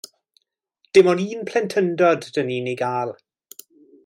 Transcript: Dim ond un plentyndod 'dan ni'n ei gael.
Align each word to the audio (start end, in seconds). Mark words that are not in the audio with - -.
Dim 0.97 1.11
ond 1.13 1.21
un 1.25 1.45
plentyndod 1.51 2.27
'dan 2.31 2.45
ni'n 2.51 2.71
ei 2.73 2.77
gael. 2.85 3.17